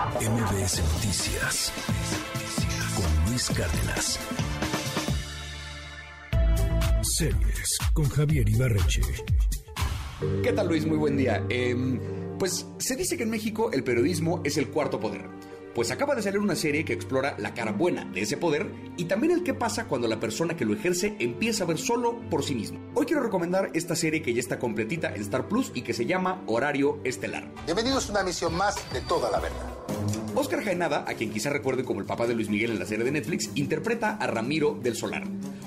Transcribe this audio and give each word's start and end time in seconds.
MBS 0.00 0.82
Noticias 0.94 1.72
con 2.96 3.30
Luis 3.30 3.50
Cárdenas. 3.50 4.18
Series 7.02 7.78
con 7.92 8.08
Javier 8.08 8.48
Ibarreche. 8.48 9.02
¿Qué 10.42 10.54
tal 10.54 10.68
Luis? 10.68 10.86
Muy 10.86 10.96
buen 10.96 11.18
día. 11.18 11.44
Em, 11.50 12.00
pues 12.38 12.66
se 12.78 12.96
dice 12.96 13.18
que 13.18 13.24
en 13.24 13.30
México 13.30 13.70
el 13.72 13.84
periodismo 13.84 14.40
es 14.42 14.56
el 14.56 14.68
cuarto 14.68 14.98
poder. 15.00 15.28
Pues 15.74 15.90
acaba 15.90 16.14
de 16.14 16.22
salir 16.22 16.40
una 16.40 16.56
serie 16.56 16.86
que 16.86 16.94
explora 16.94 17.36
la 17.38 17.52
cara 17.52 17.72
buena 17.72 18.06
de 18.06 18.22
ese 18.22 18.38
poder 18.38 18.72
y 18.96 19.04
también 19.04 19.34
el 19.34 19.42
qué 19.42 19.52
pasa 19.52 19.86
cuando 19.86 20.08
la 20.08 20.18
persona 20.18 20.56
que 20.56 20.64
lo 20.64 20.72
ejerce 20.72 21.14
empieza 21.18 21.64
a 21.64 21.66
ver 21.66 21.78
solo 21.78 22.18
por 22.30 22.42
sí 22.42 22.54
mismo. 22.54 22.80
Hoy 22.94 23.04
quiero 23.04 23.22
recomendar 23.22 23.70
esta 23.74 23.94
serie 23.94 24.22
que 24.22 24.32
ya 24.32 24.40
está 24.40 24.58
completita 24.58 25.14
en 25.14 25.20
Star 25.20 25.46
Plus 25.46 25.72
y 25.74 25.82
que 25.82 25.92
se 25.92 26.06
llama 26.06 26.42
Horario 26.46 27.00
Estelar. 27.04 27.52
Bienvenidos 27.66 28.08
a 28.08 28.12
una 28.12 28.22
misión 28.22 28.54
más 28.54 28.76
de 28.94 29.02
toda 29.02 29.30
la 29.30 29.40
verdad. 29.40 29.69
Oscar 30.34 30.62
Jaenada, 30.62 31.04
a 31.06 31.14
quien 31.14 31.32
quizá 31.32 31.50
recuerden 31.50 31.84
como 31.84 32.00
el 32.00 32.06
papá 32.06 32.26
de 32.26 32.34
Luis 32.34 32.48
Miguel 32.48 32.70
en 32.70 32.78
la 32.78 32.86
serie 32.86 33.04
de 33.04 33.10
Netflix, 33.10 33.50
interpreta 33.54 34.16
a 34.16 34.26
Ramiro 34.26 34.78
del 34.82 34.96
Solar, 34.96 35.24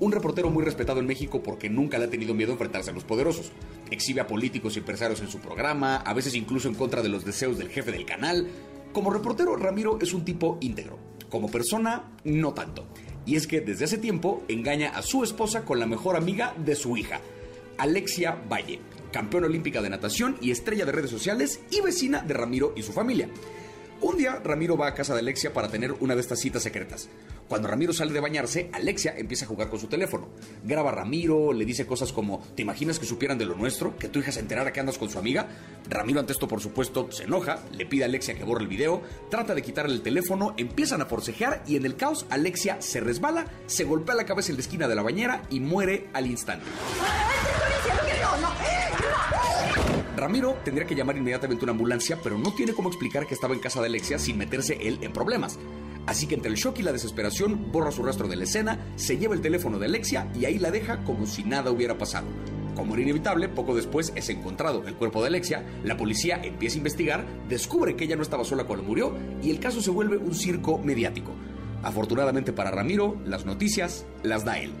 un 0.00 0.12
reportero 0.12 0.50
muy 0.50 0.64
respetado 0.64 1.00
en 1.00 1.06
México 1.06 1.42
porque 1.42 1.70
nunca 1.70 1.98
le 1.98 2.04
ha 2.04 2.10
tenido 2.10 2.34
miedo 2.34 2.50
a 2.50 2.54
enfrentarse 2.54 2.90
a 2.90 2.94
los 2.94 3.04
poderosos. 3.04 3.52
Exhibe 3.90 4.20
a 4.20 4.26
políticos 4.26 4.76
y 4.76 4.80
empresarios 4.80 5.20
en 5.20 5.28
su 5.28 5.38
programa, 5.38 5.96
a 5.96 6.14
veces 6.14 6.34
incluso 6.34 6.68
en 6.68 6.74
contra 6.74 7.02
de 7.02 7.08
los 7.08 7.24
deseos 7.24 7.58
del 7.58 7.70
jefe 7.70 7.92
del 7.92 8.04
canal. 8.04 8.48
Como 8.92 9.10
reportero, 9.10 9.56
Ramiro 9.56 9.98
es 10.00 10.12
un 10.12 10.24
tipo 10.24 10.58
íntegro. 10.60 10.98
Como 11.30 11.50
persona, 11.50 12.12
no 12.24 12.54
tanto. 12.54 12.86
Y 13.26 13.36
es 13.36 13.46
que 13.46 13.60
desde 13.60 13.86
hace 13.86 13.98
tiempo 13.98 14.44
engaña 14.48 14.90
a 14.90 15.02
su 15.02 15.24
esposa 15.24 15.64
con 15.64 15.80
la 15.80 15.86
mejor 15.86 16.16
amiga 16.16 16.54
de 16.64 16.74
su 16.74 16.96
hija, 16.96 17.20
Alexia 17.78 18.38
Valle, 18.50 18.80
campeona 19.12 19.46
olímpica 19.46 19.80
de 19.80 19.90
natación 19.90 20.36
y 20.40 20.50
estrella 20.50 20.84
de 20.84 20.92
redes 20.92 21.10
sociales 21.10 21.60
y 21.70 21.80
vecina 21.80 22.20
de 22.20 22.34
Ramiro 22.34 22.72
y 22.76 22.82
su 22.82 22.92
familia. 22.92 23.28
Un 24.04 24.18
día, 24.18 24.38
Ramiro 24.44 24.76
va 24.76 24.88
a 24.88 24.94
casa 24.94 25.14
de 25.14 25.20
Alexia 25.20 25.54
para 25.54 25.68
tener 25.68 25.92
una 25.92 26.14
de 26.14 26.20
estas 26.20 26.38
citas 26.38 26.62
secretas. 26.62 27.08
Cuando 27.48 27.68
Ramiro 27.68 27.94
sale 27.94 28.12
de 28.12 28.20
bañarse, 28.20 28.68
Alexia 28.74 29.14
empieza 29.16 29.46
a 29.46 29.48
jugar 29.48 29.70
con 29.70 29.80
su 29.80 29.86
teléfono. 29.86 30.28
Graba 30.62 30.90
a 30.90 30.94
Ramiro, 30.94 31.54
le 31.54 31.64
dice 31.64 31.86
cosas 31.86 32.12
como, 32.12 32.46
¿te 32.54 32.60
imaginas 32.60 32.98
que 32.98 33.06
supieran 33.06 33.38
de 33.38 33.46
lo 33.46 33.54
nuestro? 33.54 33.96
¿Que 33.96 34.10
tu 34.10 34.18
hija 34.18 34.30
se 34.30 34.40
enterara 34.40 34.74
que 34.74 34.80
andas 34.80 34.98
con 34.98 35.08
su 35.08 35.18
amiga? 35.18 35.48
Ramiro 35.88 36.20
ante 36.20 36.34
esto, 36.34 36.46
por 36.46 36.60
supuesto, 36.60 37.10
se 37.10 37.24
enoja, 37.24 37.60
le 37.72 37.86
pide 37.86 38.02
a 38.02 38.06
Alexia 38.06 38.34
que 38.34 38.44
borre 38.44 38.60
el 38.60 38.68
video, 38.68 39.00
trata 39.30 39.54
de 39.54 39.62
quitarle 39.62 39.94
el 39.94 40.02
teléfono, 40.02 40.52
empiezan 40.58 41.00
a 41.00 41.06
forcejear 41.06 41.62
y 41.66 41.76
en 41.76 41.86
el 41.86 41.96
caos 41.96 42.26
Alexia 42.28 42.82
se 42.82 43.00
resbala, 43.00 43.46
se 43.64 43.84
golpea 43.84 44.14
la 44.14 44.26
cabeza 44.26 44.50
en 44.50 44.56
la 44.56 44.62
esquina 44.64 44.86
de 44.86 44.96
la 44.96 45.02
bañera 45.02 45.44
y 45.48 45.60
muere 45.60 46.08
al 46.12 46.26
instante. 46.26 46.66
Ramiro 50.16 50.56
tendría 50.64 50.86
que 50.86 50.94
llamar 50.94 51.16
inmediatamente 51.16 51.64
una 51.64 51.72
ambulancia, 51.72 52.18
pero 52.22 52.38
no 52.38 52.52
tiene 52.54 52.72
cómo 52.72 52.88
explicar 52.88 53.26
que 53.26 53.34
estaba 53.34 53.54
en 53.54 53.60
casa 53.60 53.80
de 53.80 53.86
Alexia 53.86 54.18
sin 54.18 54.38
meterse 54.38 54.78
él 54.80 54.98
en 55.02 55.12
problemas. 55.12 55.58
Así 56.06 56.26
que 56.26 56.34
entre 56.34 56.50
el 56.50 56.56
shock 56.56 56.78
y 56.78 56.82
la 56.82 56.92
desesperación 56.92 57.72
borra 57.72 57.90
su 57.90 58.02
rastro 58.02 58.28
de 58.28 58.36
la 58.36 58.44
escena, 58.44 58.78
se 58.96 59.18
lleva 59.18 59.34
el 59.34 59.40
teléfono 59.40 59.78
de 59.78 59.86
Alexia 59.86 60.30
y 60.34 60.44
ahí 60.44 60.58
la 60.58 60.70
deja 60.70 61.02
como 61.04 61.26
si 61.26 61.44
nada 61.44 61.70
hubiera 61.70 61.98
pasado. 61.98 62.26
Como 62.76 62.94
era 62.94 63.02
inevitable, 63.02 63.48
poco 63.48 63.74
después 63.74 64.12
es 64.14 64.28
encontrado 64.28 64.86
el 64.86 64.94
cuerpo 64.94 65.20
de 65.22 65.28
Alexia, 65.28 65.64
la 65.84 65.96
policía 65.96 66.40
empieza 66.42 66.76
a 66.76 66.78
investigar, 66.78 67.24
descubre 67.48 67.96
que 67.96 68.04
ella 68.04 68.16
no 68.16 68.22
estaba 68.22 68.44
sola 68.44 68.64
cuando 68.64 68.84
murió 68.84 69.14
y 69.42 69.50
el 69.50 69.60
caso 69.60 69.80
se 69.80 69.90
vuelve 69.90 70.16
un 70.16 70.34
circo 70.34 70.78
mediático. 70.78 71.32
Afortunadamente 71.82 72.52
para 72.52 72.70
Ramiro, 72.70 73.16
las 73.24 73.46
noticias 73.46 74.06
las 74.22 74.44
da 74.44 74.58
él. 74.58 74.72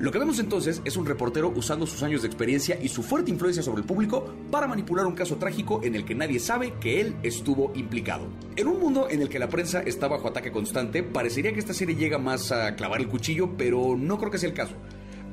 Lo 0.00 0.12
que 0.12 0.18
vemos 0.20 0.38
entonces 0.38 0.80
es 0.84 0.96
un 0.96 1.06
reportero 1.06 1.52
usando 1.56 1.84
sus 1.84 2.04
años 2.04 2.22
de 2.22 2.28
experiencia 2.28 2.78
y 2.80 2.88
su 2.88 3.02
fuerte 3.02 3.32
influencia 3.32 3.64
sobre 3.64 3.80
el 3.80 3.86
público 3.86 4.32
para 4.48 4.68
manipular 4.68 5.06
un 5.06 5.16
caso 5.16 5.38
trágico 5.38 5.80
en 5.82 5.96
el 5.96 6.04
que 6.04 6.14
nadie 6.14 6.38
sabe 6.38 6.74
que 6.80 7.00
él 7.00 7.16
estuvo 7.24 7.72
implicado. 7.74 8.28
En 8.54 8.68
un 8.68 8.78
mundo 8.78 9.08
en 9.10 9.22
el 9.22 9.28
que 9.28 9.40
la 9.40 9.48
prensa 9.48 9.80
está 9.80 10.06
bajo 10.06 10.28
ataque 10.28 10.52
constante, 10.52 11.02
parecería 11.02 11.52
que 11.52 11.58
esta 11.58 11.74
serie 11.74 11.96
llega 11.96 12.16
más 12.16 12.52
a 12.52 12.76
clavar 12.76 13.00
el 13.00 13.08
cuchillo, 13.08 13.56
pero 13.56 13.96
no 13.96 14.18
creo 14.18 14.30
que 14.30 14.38
sea 14.38 14.48
el 14.48 14.54
caso. 14.54 14.76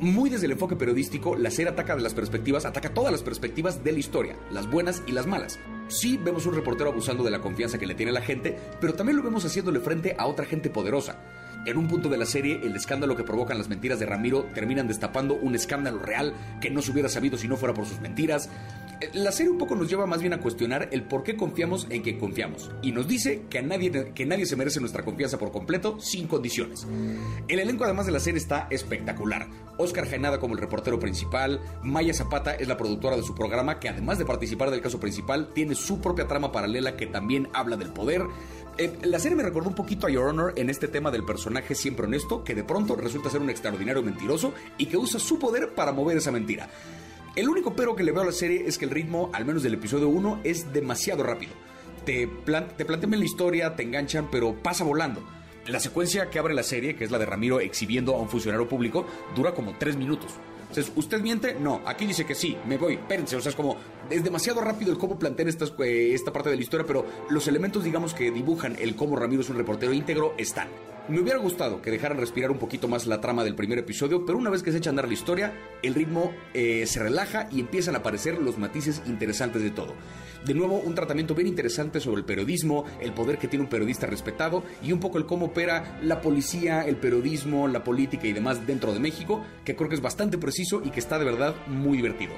Muy 0.00 0.30
desde 0.30 0.46
el 0.46 0.52
enfoque 0.52 0.76
periodístico, 0.76 1.36
la 1.36 1.50
serie 1.50 1.70
ataca 1.70 1.94
de 1.94 2.02
las 2.02 2.14
perspectivas, 2.14 2.64
ataca 2.64 2.94
todas 2.94 3.12
las 3.12 3.22
perspectivas 3.22 3.84
de 3.84 3.92
la 3.92 3.98
historia, 3.98 4.36
las 4.50 4.70
buenas 4.70 5.02
y 5.06 5.12
las 5.12 5.26
malas. 5.26 5.58
Sí 5.88 6.16
vemos 6.16 6.46
un 6.46 6.54
reportero 6.54 6.90
abusando 6.90 7.22
de 7.22 7.30
la 7.30 7.42
confianza 7.42 7.78
que 7.78 7.86
le 7.86 7.94
tiene 7.94 8.12
la 8.12 8.22
gente, 8.22 8.58
pero 8.80 8.94
también 8.94 9.18
lo 9.18 9.22
vemos 9.22 9.44
haciéndole 9.44 9.80
frente 9.80 10.16
a 10.18 10.26
otra 10.26 10.46
gente 10.46 10.70
poderosa. 10.70 11.20
En 11.66 11.78
un 11.78 11.88
punto 11.88 12.10
de 12.10 12.18
la 12.18 12.26
serie, 12.26 12.60
el 12.62 12.76
escándalo 12.76 13.16
que 13.16 13.24
provocan 13.24 13.56
las 13.56 13.68
mentiras 13.68 13.98
de 13.98 14.04
Ramiro 14.04 14.44
terminan 14.54 14.86
destapando 14.86 15.34
un 15.34 15.54
escándalo 15.54 15.98
real 15.98 16.34
que 16.60 16.70
no 16.70 16.82
se 16.82 16.90
hubiera 16.92 17.08
sabido 17.08 17.38
si 17.38 17.48
no 17.48 17.56
fuera 17.56 17.72
por 17.74 17.86
sus 17.86 18.00
mentiras. 18.00 18.50
Eh, 19.00 19.08
La 19.14 19.32
serie 19.32 19.50
un 19.50 19.56
poco 19.58 19.74
nos 19.74 19.88
lleva 19.88 20.04
más 20.06 20.20
bien 20.20 20.34
a 20.34 20.40
cuestionar 20.40 20.90
el 20.92 21.04
por 21.04 21.22
qué 21.22 21.36
confiamos 21.36 21.86
en 21.88 22.02
quien 22.02 22.18
confiamos 22.18 22.70
y 22.82 22.92
nos 22.92 23.08
dice 23.08 23.44
que, 23.48 23.60
a 23.60 23.62
nadie, 23.62 24.12
que 24.14 24.26
nadie 24.26 24.44
se 24.44 24.56
merece 24.56 24.78
nuestra 24.78 25.04
confianza 25.06 25.38
por 25.38 25.52
completo 25.52 25.98
sin 26.00 26.26
condiciones. 26.26 26.86
El 27.48 27.58
elenco 27.58 27.84
además 27.84 28.04
de 28.04 28.12
la 28.12 28.20
serie 28.20 28.38
está 28.38 28.66
espectacular. 28.70 29.48
Oscar 29.78 30.06
Jaenada 30.06 30.38
como 30.38 30.54
el 30.54 30.60
reportero 30.60 31.00
principal, 31.00 31.60
Maya 31.82 32.12
Zapata 32.14 32.54
es 32.54 32.68
la 32.68 32.76
productora 32.76 33.16
de 33.16 33.22
su 33.22 33.34
programa 33.34 33.80
que 33.80 33.88
además 33.88 34.18
de 34.18 34.26
participar 34.26 34.70
del 34.70 34.82
caso 34.82 35.00
principal 35.00 35.48
tiene 35.54 35.74
su 35.74 36.00
propia 36.00 36.28
trama 36.28 36.52
paralela 36.52 36.96
que 36.96 37.06
también 37.06 37.48
habla 37.54 37.76
del 37.76 37.90
poder. 37.92 38.22
Eh, 38.76 38.98
la 39.04 39.20
serie 39.20 39.36
me 39.36 39.44
recordó 39.44 39.68
un 39.68 39.74
poquito 39.74 40.06
a 40.06 40.10
Your 40.10 40.26
Honor 40.26 40.52
en 40.56 40.68
este 40.68 40.88
tema 40.88 41.12
del 41.12 41.24
personaje 41.24 41.76
siempre 41.76 42.06
honesto 42.06 42.42
que 42.42 42.56
de 42.56 42.64
pronto 42.64 42.96
resulta 42.96 43.30
ser 43.30 43.40
un 43.40 43.48
extraordinario 43.48 44.02
mentiroso 44.02 44.52
y 44.78 44.86
que 44.86 44.96
usa 44.96 45.20
su 45.20 45.38
poder 45.38 45.74
para 45.74 45.92
mover 45.92 46.16
esa 46.16 46.32
mentira. 46.32 46.68
El 47.36 47.48
único 47.48 47.74
pero 47.76 47.94
que 47.94 48.02
le 48.02 48.10
veo 48.10 48.22
a 48.22 48.26
la 48.26 48.32
serie 48.32 48.64
es 48.66 48.76
que 48.76 48.84
el 48.84 48.90
ritmo, 48.90 49.30
al 49.32 49.44
menos 49.44 49.62
del 49.62 49.74
episodio 49.74 50.08
1, 50.08 50.40
es 50.42 50.72
demasiado 50.72 51.22
rápido. 51.22 51.52
Te, 52.04 52.28
te 52.76 52.84
plantean 52.84 53.18
la 53.18 53.24
historia, 53.24 53.76
te 53.76 53.84
enganchan, 53.84 54.28
pero 54.30 54.54
pasa 54.54 54.84
volando. 54.84 55.22
La 55.66 55.80
secuencia 55.80 56.28
que 56.28 56.38
abre 56.38 56.52
la 56.52 56.62
serie, 56.62 56.96
que 56.96 57.04
es 57.04 57.10
la 57.10 57.18
de 57.18 57.26
Ramiro 57.26 57.60
exhibiendo 57.60 58.14
a 58.14 58.20
un 58.20 58.28
funcionario 58.28 58.68
público, 58.68 59.06
dura 59.34 59.54
como 59.54 59.76
3 59.78 59.96
minutos. 59.96 60.32
Entonces, 60.74 60.92
¿usted 60.96 61.22
miente? 61.22 61.54
No, 61.54 61.82
aquí 61.86 62.04
dice 62.04 62.26
que 62.26 62.34
sí, 62.34 62.56
me 62.66 62.76
voy, 62.78 62.94
espérense, 62.94 63.36
o 63.36 63.40
sea, 63.40 63.50
es 63.50 63.54
como, 63.54 63.76
es 64.10 64.24
demasiado 64.24 64.60
rápido 64.60 64.90
el 64.90 64.98
cómo 64.98 65.16
plantean 65.16 65.48
estas, 65.48 65.72
eh, 65.78 66.10
esta 66.12 66.32
parte 66.32 66.50
de 66.50 66.56
la 66.56 66.62
historia, 66.62 66.84
pero 66.84 67.06
los 67.30 67.46
elementos, 67.46 67.84
digamos, 67.84 68.12
que 68.12 68.32
dibujan 68.32 68.74
el 68.80 68.96
cómo 68.96 69.14
Ramiro 69.14 69.42
es 69.42 69.50
un 69.50 69.56
reportero 69.56 69.92
íntegro 69.92 70.34
están. 70.36 70.66
Me 71.06 71.20
hubiera 71.20 71.38
gustado 71.38 71.82
que 71.82 71.90
dejaran 71.90 72.16
respirar 72.16 72.50
un 72.50 72.56
poquito 72.56 72.88
más 72.88 73.06
la 73.06 73.20
trama 73.20 73.44
del 73.44 73.54
primer 73.54 73.78
episodio, 73.78 74.24
pero 74.24 74.38
una 74.38 74.48
vez 74.48 74.62
que 74.62 74.72
se 74.72 74.78
echa 74.78 74.88
a 74.88 74.92
andar 74.92 75.06
la 75.06 75.12
historia, 75.12 75.52
el 75.82 75.94
ritmo 75.94 76.32
eh, 76.54 76.86
se 76.86 76.98
relaja 76.98 77.46
y 77.52 77.60
empiezan 77.60 77.94
a 77.94 77.98
aparecer 77.98 78.38
los 78.38 78.56
matices 78.56 79.02
interesantes 79.04 79.62
de 79.62 79.70
todo. 79.70 79.92
De 80.46 80.54
nuevo, 80.54 80.78
un 80.78 80.94
tratamiento 80.94 81.34
bien 81.34 81.46
interesante 81.46 82.00
sobre 82.00 82.20
el 82.20 82.24
periodismo, 82.24 82.86
el 83.02 83.12
poder 83.12 83.36
que 83.36 83.48
tiene 83.48 83.64
un 83.64 83.68
periodista 83.68 84.06
respetado 84.06 84.64
y 84.82 84.92
un 84.92 85.00
poco 85.00 85.18
el 85.18 85.26
cómo 85.26 85.46
opera 85.46 85.98
la 86.02 86.22
policía, 86.22 86.86
el 86.86 86.96
periodismo, 86.96 87.68
la 87.68 87.84
política 87.84 88.26
y 88.26 88.32
demás 88.32 88.66
dentro 88.66 88.94
de 88.94 89.00
México, 89.00 89.44
que 89.62 89.76
creo 89.76 89.90
que 89.90 89.96
es 89.96 90.02
bastante 90.02 90.38
preciso 90.38 90.80
y 90.82 90.88
que 90.88 91.00
está 91.00 91.18
de 91.18 91.26
verdad 91.26 91.54
muy 91.66 91.98
divertido. 91.98 92.32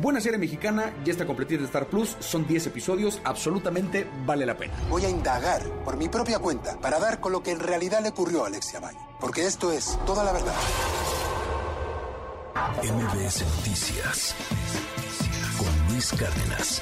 Buena 0.00 0.20
serie 0.20 0.38
mexicana, 0.38 0.92
ya 1.04 1.12
está 1.12 1.26
completita 1.26 1.60
en 1.60 1.66
Star 1.66 1.86
Plus, 1.86 2.16
son 2.20 2.46
10 2.46 2.68
episodios, 2.68 3.20
absolutamente 3.24 4.06
vale 4.24 4.46
la 4.46 4.56
pena. 4.56 4.74
Voy 4.88 5.04
a 5.04 5.10
indagar 5.10 5.62
por 5.84 5.96
mi 5.96 6.08
propia 6.08 6.38
cuenta 6.38 6.78
para 6.80 6.98
dar 6.98 7.20
con 7.20 7.32
lo 7.32 7.42
que 7.42 7.50
en 7.50 7.60
realidad 7.60 8.00
le 8.02 8.10
ocurrió 8.10 8.44
a 8.44 8.46
Alexia 8.46 8.80
Valle. 8.80 8.98
Porque 9.20 9.46
esto 9.46 9.72
es 9.72 9.98
toda 10.06 10.22
la 10.24 10.32
verdad. 10.32 10.54
MBS 12.82 13.44
Noticias 13.56 14.34
con 15.58 15.92
Luis 15.92 16.12
Cárdenas. 16.12 16.80